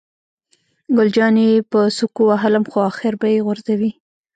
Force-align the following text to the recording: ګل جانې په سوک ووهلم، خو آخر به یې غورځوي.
ګل 0.95 1.09
جانې 1.15 1.49
په 1.71 1.79
سوک 1.97 2.15
ووهلم، 2.19 2.63
خو 2.71 2.77
آخر 2.89 3.13
به 3.19 3.27
یې 3.33 3.39
غورځوي. 3.45 3.91